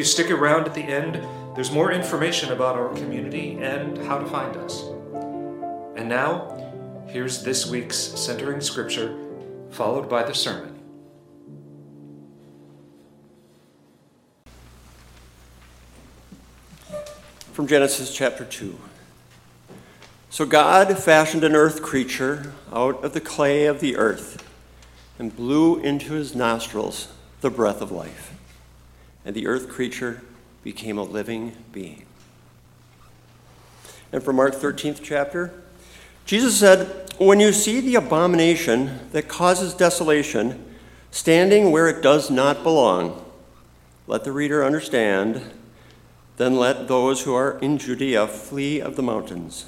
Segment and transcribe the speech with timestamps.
[0.00, 0.04] you.
[0.04, 1.22] Stick around at the end,
[1.54, 4.82] there's more information about our community and how to find us.
[5.94, 9.18] And now, here's this week's centering scripture,
[9.70, 10.78] followed by the sermon.
[17.52, 18.78] From Genesis chapter 2.
[20.30, 24.42] So God fashioned an earth creature out of the clay of the earth
[25.18, 27.08] and blew into his nostrils
[27.42, 28.39] the breath of life.
[29.24, 30.22] And the earth creature
[30.62, 32.04] became a living being.
[34.12, 35.52] And from Mark 13th chapter,
[36.24, 40.64] Jesus said, When you see the abomination that causes desolation
[41.10, 43.24] standing where it does not belong,
[44.06, 45.42] let the reader understand,
[46.36, 49.66] then let those who are in Judea flee of the mountains.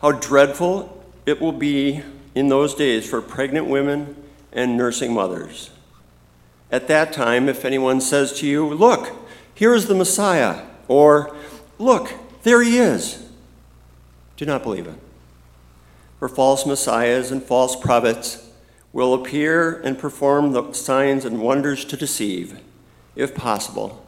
[0.00, 2.02] How dreadful it will be
[2.34, 4.16] in those days for pregnant women
[4.52, 5.70] and nursing mothers.
[6.74, 9.12] At that time, if anyone says to you, Look,
[9.54, 11.36] here is the Messiah, or
[11.78, 13.24] Look, there he is,
[14.36, 14.98] do not believe it.
[16.18, 18.50] For false messiahs and false prophets
[18.92, 22.58] will appear and perform the signs and wonders to deceive,
[23.14, 24.04] if possible,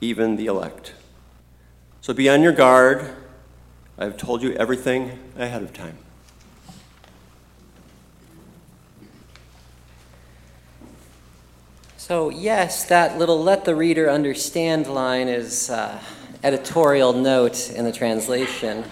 [0.00, 0.94] even the elect.
[2.00, 3.10] So be on your guard
[3.98, 5.98] I have told you everything ahead of time.
[12.06, 16.00] So, yes, that little let the reader understand line is uh,
[16.44, 18.84] editorial note in the translation,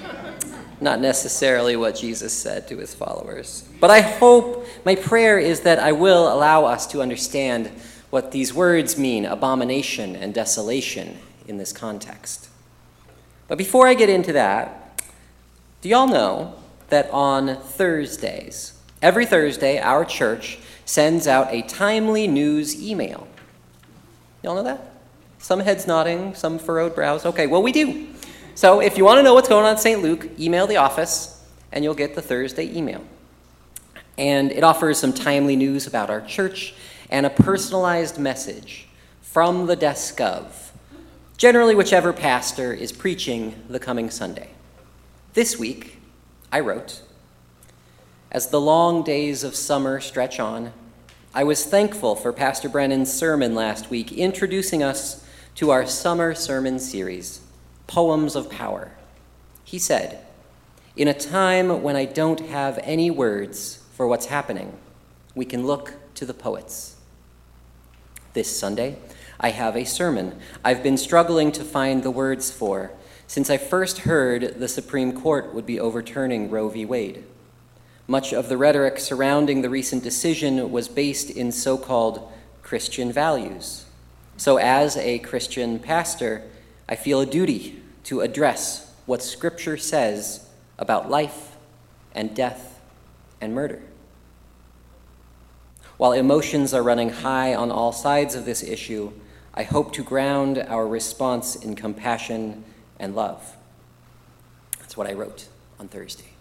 [0.80, 3.68] not necessarily what Jesus said to his followers.
[3.78, 7.68] But I hope, my prayer is that I will allow us to understand
[8.10, 12.48] what these words mean abomination and desolation in this context.
[13.46, 15.00] But before I get into that,
[15.82, 16.56] do y'all know
[16.88, 23.26] that on Thursdays, every Thursday, our church sends out a timely news email?
[24.42, 24.92] Y'all know that?
[25.38, 27.26] Some heads nodding, some furrowed brows.
[27.26, 28.08] Okay, well, we do.
[28.54, 30.02] So if you want to know what's going on in St.
[30.02, 33.04] Luke, email the office and you'll get the Thursday email.
[34.16, 36.74] And it offers some timely news about our church
[37.10, 38.86] and a personalized message
[39.22, 40.72] from the desk of
[41.36, 44.50] generally whichever pastor is preaching the coming Sunday.
[45.32, 46.00] This week,
[46.52, 47.02] I wrote,
[48.34, 50.72] As the long days of summer stretch on,
[51.32, 55.24] I was thankful for Pastor Brennan's sermon last week, introducing us
[55.54, 57.42] to our summer sermon series,
[57.86, 58.90] Poems of Power.
[59.62, 60.18] He said,
[60.96, 64.76] In a time when I don't have any words for what's happening,
[65.36, 66.96] we can look to the poets.
[68.32, 68.96] This Sunday,
[69.38, 72.90] I have a sermon I've been struggling to find the words for
[73.28, 76.84] since I first heard the Supreme Court would be overturning Roe v.
[76.84, 77.22] Wade.
[78.06, 82.30] Much of the rhetoric surrounding the recent decision was based in so called
[82.62, 83.86] Christian values.
[84.36, 86.42] So, as a Christian pastor,
[86.88, 90.48] I feel a duty to address what Scripture says
[90.78, 91.56] about life
[92.14, 92.80] and death
[93.40, 93.80] and murder.
[95.96, 99.12] While emotions are running high on all sides of this issue,
[99.54, 102.64] I hope to ground our response in compassion
[102.98, 103.56] and love.
[104.80, 105.48] That's what I wrote
[105.78, 106.33] on Thursday.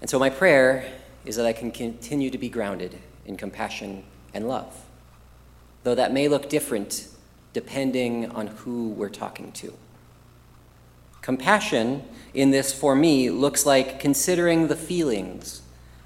[0.00, 0.90] And so my prayer
[1.24, 4.84] is that I can continue to be grounded in compassion and love,
[5.82, 7.08] though that may look different
[7.52, 9.72] depending on who we're talking to.
[11.22, 15.62] Compassion in this, for me, looks like considering the feelings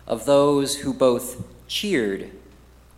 [0.07, 2.31] of those who both cheered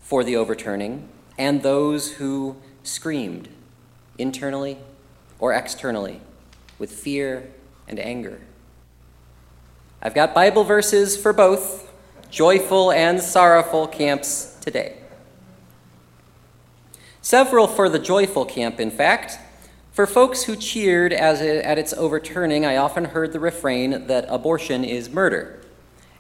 [0.01, 3.49] for the overturning and those who screamed
[4.19, 4.79] internally
[5.39, 6.21] or externally
[6.79, 7.51] with fear
[7.89, 8.41] and anger.
[10.05, 11.89] I've got Bible verses for both
[12.29, 14.97] joyful and sorrowful camps today.
[17.21, 19.39] Several for the joyful camp, in fact.
[19.93, 24.27] For folks who cheered as it, at its overturning, I often heard the refrain that
[24.29, 25.63] abortion is murder.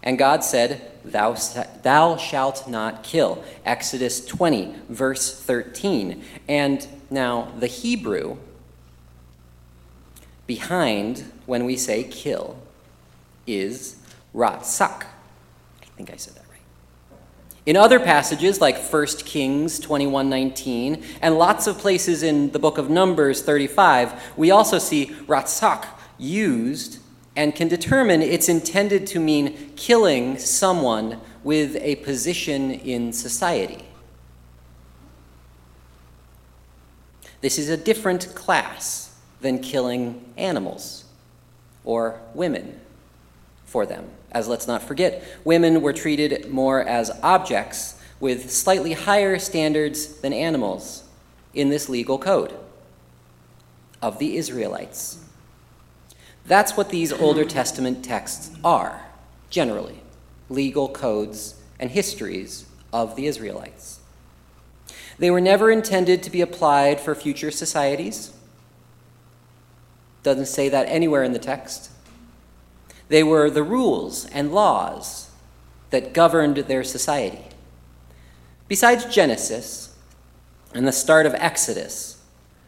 [0.01, 1.35] And God said, Thou,
[1.83, 3.43] thou shalt not kill.
[3.65, 6.23] Exodus 20, verse 13.
[6.47, 8.37] And now the Hebrew
[10.47, 12.62] behind when we say kill
[13.47, 13.97] is
[14.35, 15.05] ratsak.
[15.83, 16.61] I think I said that right.
[17.67, 22.91] In other passages like 1 Kings 21:19 and lots of places in the book of
[22.91, 25.87] Numbers 35, we also see ratsak
[26.19, 26.99] used
[27.35, 33.85] and can determine it's intended to mean killing someone with a position in society.
[37.41, 41.05] This is a different class than killing animals
[41.85, 42.81] or women
[43.73, 44.11] for them.
[44.31, 50.35] As let's not forget, women were treated more as objects with slightly higher standards than
[50.35, 51.05] animals
[51.55, 52.55] in this legal code
[54.03, 55.25] of the Israelites.
[56.45, 59.07] That's what these Older Testament texts are,
[59.49, 60.03] generally
[60.51, 64.01] legal codes and histories of the Israelites.
[65.19, 68.33] They were never intended to be applied for future societies.
[70.23, 71.92] Doesn't say that anywhere in the text.
[73.13, 75.29] They were the rules and laws
[75.91, 77.45] that governed their society.
[78.69, 79.95] Besides Genesis
[80.73, 82.23] and the start of Exodus,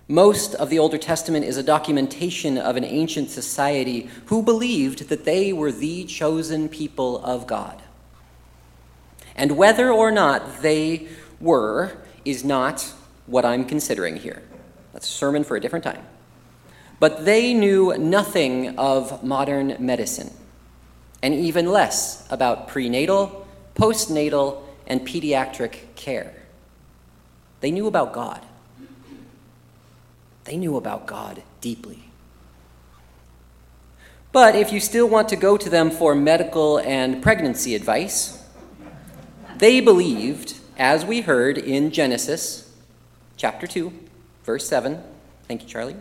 [0.07, 5.25] most of the Older Testament is a documentation of an ancient society who believed that
[5.25, 7.81] they were the chosen people of God.
[9.35, 11.09] And whether or not they
[11.41, 11.97] were
[12.27, 12.93] is not
[13.25, 14.43] what I'm considering here.
[14.93, 16.05] That's a sermon for a different time.
[17.05, 20.31] But they knew nothing of modern medicine,
[21.23, 26.33] and even less about prenatal, postnatal, and pediatric care.
[27.61, 28.41] They knew about God.
[30.45, 32.05] They knew about God deeply.
[34.33, 38.43] But if you still want to go to them for medical and pregnancy advice,
[39.59, 42.75] they believed, as we heard in Genesis
[43.37, 43.93] chapter 2,
[44.45, 45.03] verse 7.
[45.47, 45.97] Thank you, Charlie.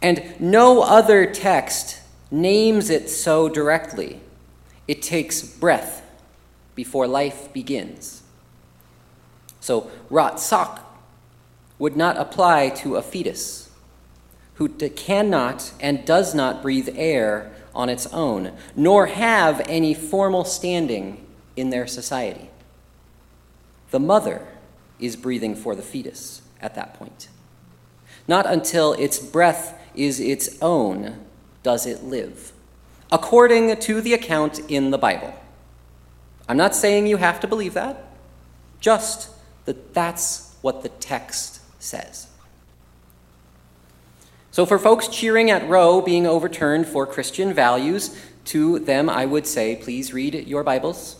[0.00, 2.00] And no other text
[2.30, 4.20] names it so directly.
[4.86, 6.02] It takes breath
[6.74, 8.22] before life begins.
[9.60, 10.80] So, Ratzak
[11.78, 13.70] would not apply to a fetus
[14.54, 21.24] who cannot and does not breathe air on its own, nor have any formal standing
[21.56, 22.50] in their society.
[23.90, 24.46] The mother
[24.98, 27.28] is breathing for the fetus at that point.
[28.26, 31.26] Not until its breath is its own
[31.62, 32.52] does it live,
[33.10, 35.34] according to the account in the Bible.
[36.48, 38.10] I'm not saying you have to believe that,
[38.80, 39.30] just
[39.66, 42.28] that that's what the text says.
[44.50, 49.46] So, for folks cheering at Roe being overturned for Christian values, to them I would
[49.46, 51.16] say, please read your Bibles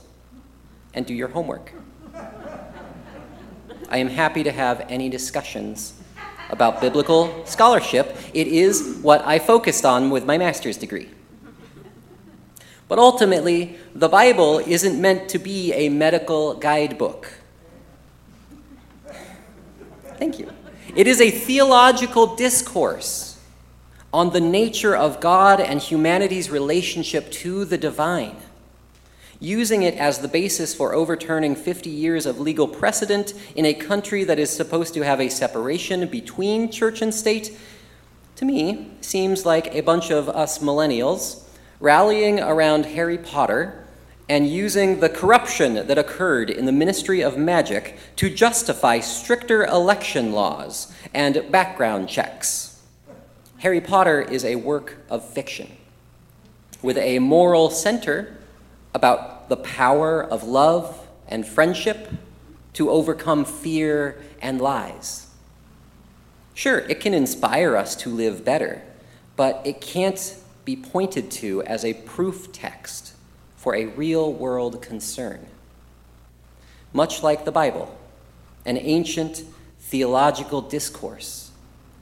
[0.94, 1.72] and do your homework.
[3.90, 5.97] I am happy to have any discussions
[6.50, 8.16] about biblical scholarship.
[8.34, 11.08] It is what I focused on with my master's degree.
[12.88, 17.32] But ultimately, the Bible isn't meant to be a medical guidebook.
[20.16, 20.50] Thank you.
[20.96, 23.38] It is a theological discourse
[24.12, 28.36] on the nature of God and humanity's relationship to the divine,
[29.40, 34.25] using it as the basis for overturning 50 years of legal precedent in a country
[34.25, 37.56] that is supposed to have a separation between church and state,
[38.37, 41.43] to me, seems like a bunch of us millennials
[41.81, 43.85] rallying around Harry Potter
[44.29, 50.32] and using the corruption that occurred in the Ministry of Magic to justify stricter election
[50.32, 52.82] laws and background checks.
[53.58, 55.70] Harry Potter is a work of fiction
[56.82, 58.38] with a moral center
[58.94, 62.11] about the power of love and friendship
[62.75, 65.26] to overcome fear and lies.
[66.54, 68.83] Sure, it can inspire us to live better,
[69.37, 73.14] but it can't be pointed to as a proof text
[73.57, 75.47] for a real world concern.
[76.92, 77.97] Much like the Bible,
[78.64, 79.45] an ancient
[79.80, 81.50] theological discourse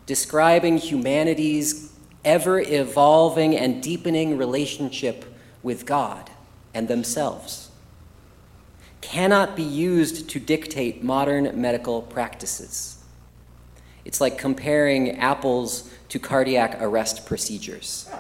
[0.07, 1.93] describing humanity's
[2.25, 5.25] ever evolving and deepening relationship
[5.63, 6.31] with God
[6.77, 7.71] and themselves,
[9.01, 13.03] cannot be used to dictate modern medical practices.
[14.05, 18.11] It's like comparing apples to cardiac arrest procedures.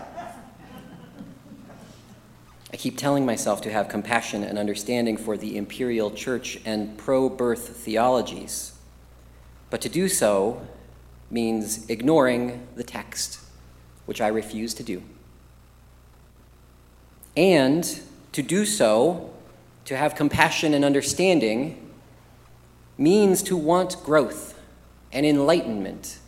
[2.73, 7.29] I keep telling myself to have compassion and understanding for the imperial church and pro
[7.29, 8.73] birth theologies,
[9.69, 10.67] but to do so
[11.31, 13.39] means ignoring the text,
[14.07, 15.03] which I refuse to do.
[17.37, 18.01] And
[18.33, 19.31] to do so,
[19.85, 21.91] to have compassion and understanding,
[22.99, 24.59] means to want growth
[25.13, 26.19] and enlightenment,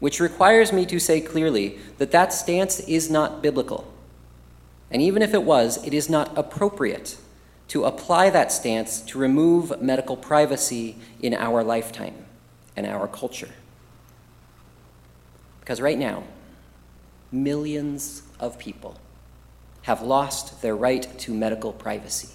[0.00, 3.92] which requires me to say clearly that that stance is not biblical.
[4.90, 7.16] And even if it was, it is not appropriate
[7.68, 12.14] to apply that stance to remove medical privacy in our lifetime
[12.76, 13.48] and our culture.
[15.60, 16.24] Because right now,
[17.30, 18.98] millions of people
[19.82, 22.28] have lost their right to medical privacy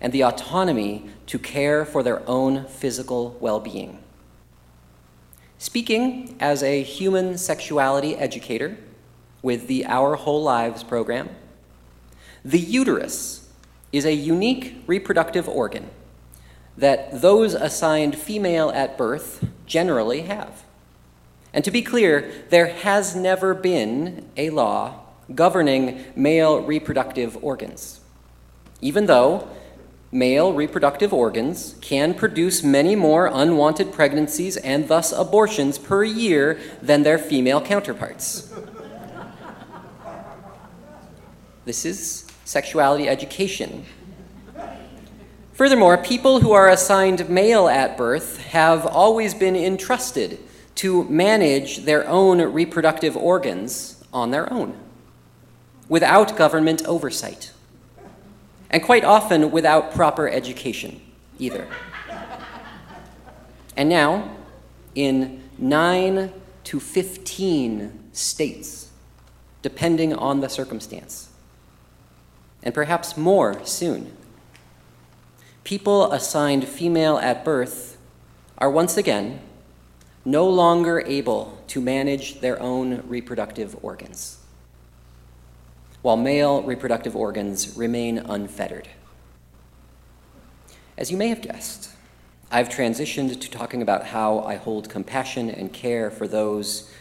[0.00, 3.98] and the autonomy to care for their own physical well being.
[5.58, 8.76] Speaking as a human sexuality educator,
[9.42, 11.28] with the Our Whole Lives program.
[12.44, 13.50] The uterus
[13.92, 15.90] is a unique reproductive organ
[16.76, 20.64] that those assigned female at birth generally have.
[21.52, 25.01] And to be clear, there has never been a law
[25.34, 28.00] governing male reproductive organs,
[28.80, 29.48] even though
[30.10, 37.02] male reproductive organs can produce many more unwanted pregnancies and thus abortions per year than
[37.02, 38.52] their female counterparts.
[41.64, 43.84] this is sexuality education.
[45.52, 50.38] Furthermore, people who are assigned male at birth have always been entrusted
[50.74, 54.76] to manage their own reproductive organs on their own,
[55.88, 57.52] without government oversight,
[58.70, 61.00] and quite often without proper education
[61.38, 61.66] either.
[63.76, 64.36] And now,
[64.94, 66.32] in 9
[66.64, 68.90] to 15 states,
[69.62, 71.30] depending on the circumstance,
[72.62, 74.16] and perhaps more soon,
[75.64, 77.98] people assigned female at birth
[78.58, 79.40] are once again
[80.24, 84.38] no longer able to manage their own reproductive organs,
[86.02, 88.88] while male reproductive organs remain unfettered.
[90.98, 91.90] As you may have guessed,
[92.50, 96.92] I've transitioned to talking about how I hold compassion and care for those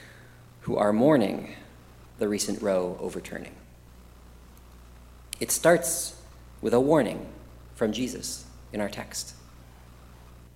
[0.61, 1.55] who are mourning
[2.19, 3.55] the recent Roe overturning.
[5.39, 6.21] It starts
[6.61, 7.27] with a warning
[7.73, 9.33] from Jesus in our text.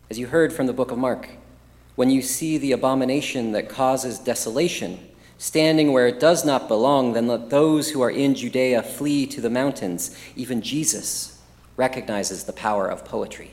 [0.10, 1.30] As you heard from the book of Mark,
[1.96, 5.00] when you see the abomination that causes desolation
[5.38, 9.42] standing where it does not belong, then let those who are in Judea flee to
[9.42, 10.18] the mountains.
[10.36, 11.42] Even Jesus
[11.78, 13.52] recognizes the power of poetry.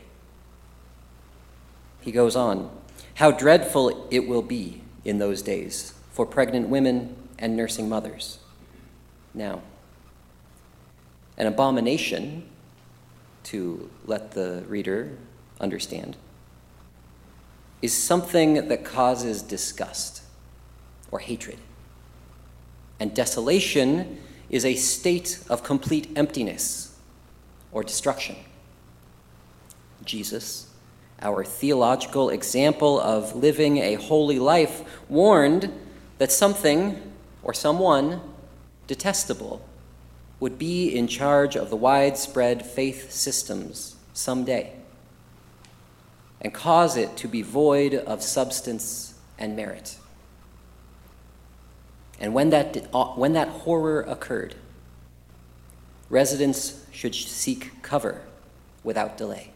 [2.01, 2.71] He goes on
[3.15, 8.39] How dreadful it will be in those days for pregnant women and nursing mothers.
[9.35, 9.63] Now,
[11.37, 12.49] an abomination,
[13.45, 15.17] to let the reader
[15.61, 16.17] understand,
[17.81, 20.23] is something that causes disgust
[21.11, 21.59] or hatred.
[23.03, 26.97] And desolation is a state of complete emptiness
[27.73, 28.37] or destruction.
[30.05, 30.73] Jesus,
[31.21, 35.73] our theological example of living a holy life, warned
[36.19, 37.03] that something
[37.43, 38.21] or someone
[38.87, 39.67] detestable
[40.39, 44.75] would be in charge of the widespread faith systems someday
[46.41, 49.97] and cause it to be void of substance and merit.
[52.23, 54.55] And when that, uh, when that horror occurred,
[56.09, 58.23] residents should seek cover
[58.85, 59.51] without delay.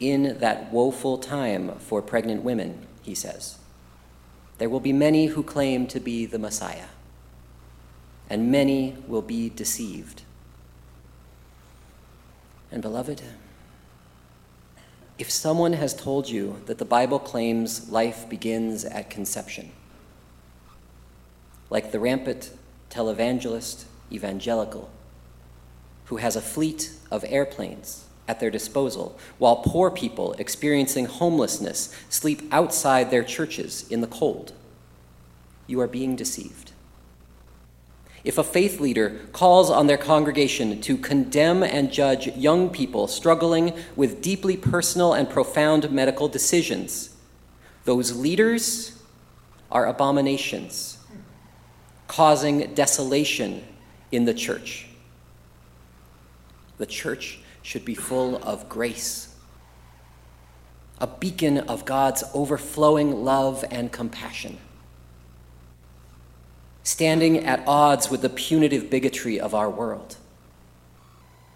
[0.00, 3.58] In that woeful time for pregnant women, he says,
[4.56, 6.88] there will be many who claim to be the Messiah,
[8.30, 10.22] and many will be deceived.
[12.72, 13.22] And, beloved,
[15.18, 19.72] if someone has told you that the Bible claims life begins at conception,
[21.70, 22.50] like the rampant
[22.90, 24.90] televangelist evangelical
[26.06, 32.42] who has a fleet of airplanes at their disposal, while poor people experiencing homelessness sleep
[32.52, 34.52] outside their churches in the cold,
[35.66, 36.72] you are being deceived.
[38.24, 43.72] If a faith leader calls on their congregation to condemn and judge young people struggling
[43.96, 47.14] with deeply personal and profound medical decisions,
[47.84, 49.02] those leaders
[49.70, 50.97] are abominations,
[52.18, 53.62] causing desolation
[54.10, 54.88] in the church.
[56.78, 59.36] The church should be full of grace,
[60.98, 64.58] a beacon of God's overflowing love and compassion
[66.82, 70.16] standing at odds with the punitive bigotry of our world.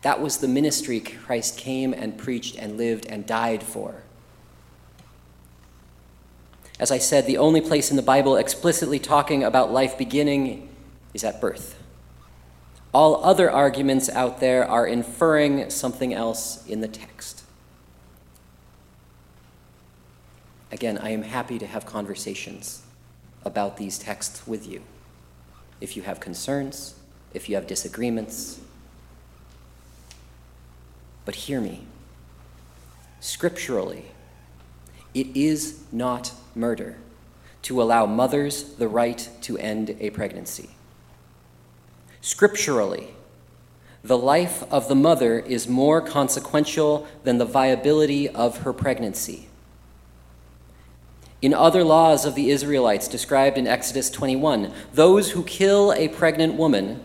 [0.02, 4.04] That was the ministry Christ came and preached and lived and died for.
[6.82, 10.68] As I said, the only place in the Bible explicitly talking about life beginning
[11.14, 11.80] is at birth.
[12.92, 17.44] All other arguments out there are inferring something else in the text.
[20.72, 22.82] Again, I am happy to have conversations
[23.44, 24.82] about these texts with you
[25.80, 26.96] if you have concerns,
[27.32, 28.58] if you have disagreements.
[31.24, 31.82] But hear me.
[33.20, 34.06] Scripturally,
[35.14, 36.96] it is not murder
[37.62, 40.70] to allow mothers the right to end a pregnancy.
[42.20, 43.08] Scripturally,
[44.04, 49.48] the life of the mother is more consequential than the viability of her pregnancy.
[51.40, 56.54] In other laws of the Israelites described in Exodus 21, those who kill a pregnant
[56.54, 57.02] woman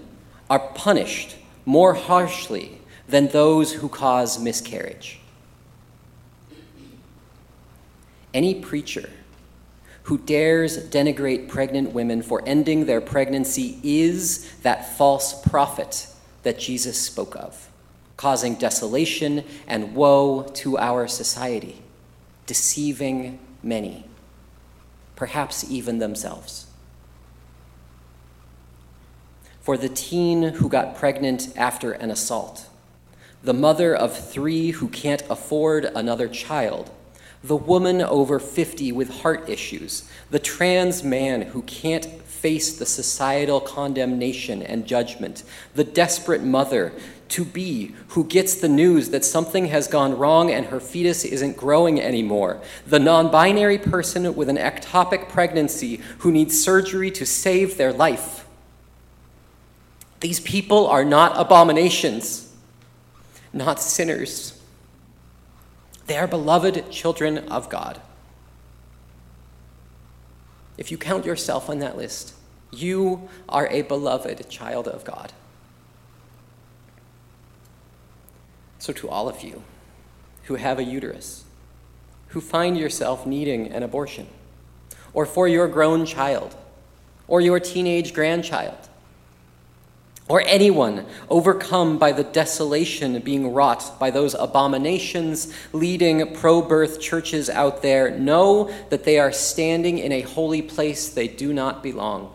[0.50, 1.36] are punished
[1.66, 5.20] more harshly than those who cause miscarriage.
[8.34, 9.10] Any preacher
[10.04, 16.08] who dares denigrate pregnant women for ending their pregnancy is that false prophet
[16.44, 17.70] that Jesus spoke of,
[18.16, 21.82] causing desolation and woe to our society,
[22.46, 24.06] deceiving many,
[25.18, 26.68] perhaps even themselves.
[29.60, 32.70] For the teen who got pregnant after an assault,
[33.44, 36.90] the mother of three who can't afford another child,
[37.44, 43.60] the woman over 50 with heart issues, the trans man who can't face the societal
[43.60, 45.44] condemnation and judgment,
[45.76, 46.94] the desperate mother
[47.30, 51.58] to be who gets the news that something has gone wrong and her fetus isn't
[51.58, 57.78] growing anymore, the non binary person with an ectopic pregnancy who needs surgery to save
[57.78, 58.48] their life.
[60.20, 62.54] These people are not abominations,
[63.54, 64.57] not sinners.
[66.08, 68.02] They are beloved children of God.
[70.78, 72.34] If you count yourself on that list,
[72.72, 75.34] you are a beloved child of God.
[78.80, 79.64] So, to all of you
[80.44, 81.44] who have a uterus,
[82.30, 84.28] who find yourself needing an abortion,
[85.14, 86.56] or for your grown child,
[87.28, 88.88] or your teenage grandchild,
[90.30, 97.50] or anyone overcome by the desolation being wrought by those abominations leading pro birth churches
[97.50, 102.34] out there know that they are standing in a holy place they do not belong.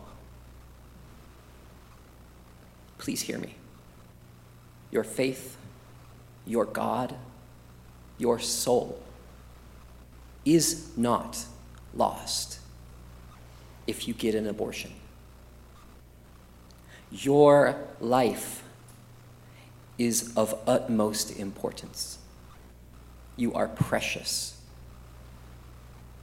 [2.97, 3.57] Please hear me.
[4.91, 5.57] Your faith,
[6.47, 7.15] your God,
[8.17, 9.03] your soul
[10.45, 11.45] is not
[11.95, 12.61] lost
[13.87, 14.93] if you get an abortion.
[17.13, 18.65] Your life
[19.99, 22.19] is of utmost importance.
[23.37, 24.59] You are precious.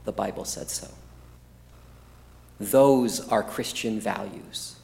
[0.04, 0.88] The Bible said so.
[2.58, 4.76] Those are Christian values.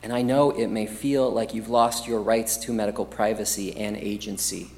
[0.00, 3.96] And I know it may feel like you've lost your rights to medical privacy and
[3.96, 4.70] agency,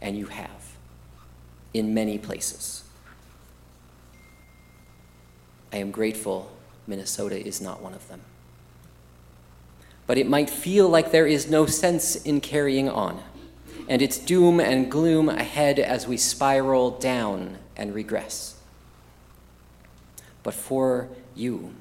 [0.00, 0.72] and you have
[1.72, 2.82] in many places.
[5.72, 6.50] I am grateful
[6.86, 8.22] Minnesota is not one of them.
[10.06, 13.22] But it might feel like there is no sense in carrying on,
[13.88, 18.56] and it's doom and gloom ahead as we spiral down and regress.
[20.42, 21.74] But for you,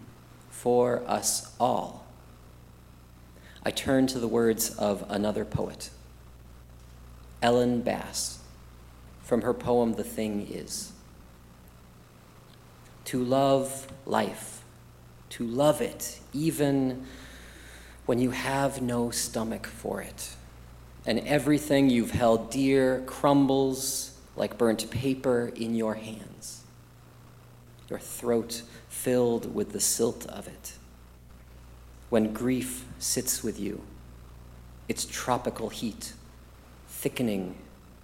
[0.50, 2.06] for us all,
[3.64, 5.90] I turn to the words of another poet,
[7.42, 8.40] Ellen Bass,
[9.24, 10.92] from her poem The Thing Is.
[13.06, 14.51] To love life
[15.32, 17.06] to love it, even
[18.06, 20.36] when you have no stomach for it.
[21.06, 26.64] And everything you've held dear crumbles like burnt paper in your hands,
[27.90, 30.74] your throat filled with the silt of it.
[32.10, 33.82] When grief sits with you,
[34.88, 36.14] its tropical heat
[36.88, 37.56] thickening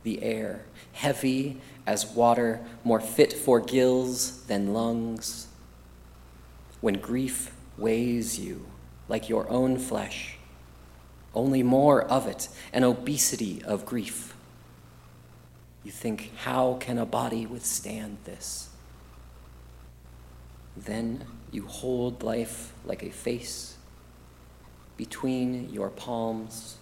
[0.03, 0.63] the air,
[0.93, 5.46] heavy as water, more fit for gills than lungs
[6.87, 8.65] when grief weighs you
[9.09, 10.37] like your own flesh,
[11.35, 14.33] only more of it, an obesity of grief.
[15.83, 18.69] You think, how can a body withstand this?
[20.77, 23.75] Then you hold life like a face
[24.95, 26.77] between your palms,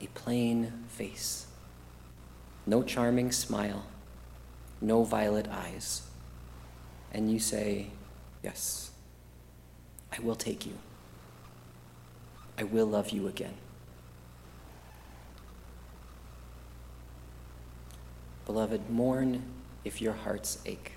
[0.00, 1.48] a plain face.
[2.64, 3.86] No charming smile,
[4.80, 6.02] no violet eyes.
[7.10, 7.88] And you say,
[8.42, 8.89] Yes.
[10.12, 10.74] I will take you.
[12.58, 13.54] I will love you again.
[18.46, 19.42] Beloved, mourn
[19.84, 20.92] if your hearts ache.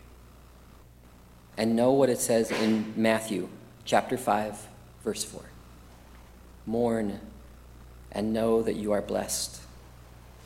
[1.55, 3.47] And know what it says in Matthew
[3.85, 4.67] chapter 5,
[5.03, 5.41] verse 4.
[6.65, 7.19] Mourn
[8.11, 9.61] and know that you are blessed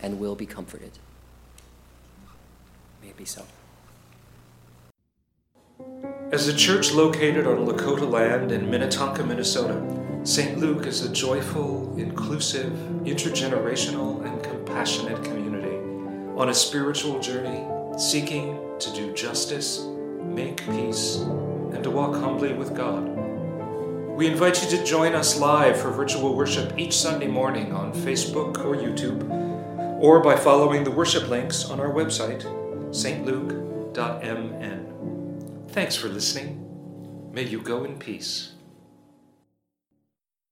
[0.01, 0.91] and will be comforted.
[3.01, 3.45] May it be so.
[6.29, 9.81] As a church located on Lakota land in Minnetonka, Minnesota,
[10.25, 10.57] St.
[10.57, 12.73] Luke is a joyful, inclusive,
[13.05, 15.77] intergenerational, and compassionate community
[16.35, 17.65] on a spiritual journey
[17.97, 19.85] seeking to do justice,
[20.21, 23.07] make peace, and to walk humbly with God.
[24.17, 28.65] We invite you to join us live for virtual worship each Sunday morning on Facebook
[28.65, 29.23] or YouTube,
[30.01, 32.43] or by following the worship links on our website,
[32.89, 34.87] stluke.mn.
[35.69, 37.32] Thanks for listening.
[37.32, 38.53] May you go in peace.